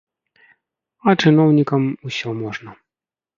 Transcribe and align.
А 1.05 1.15
чыноўнікам 1.25 1.85
усё 2.11 2.29
можна. 2.41 2.75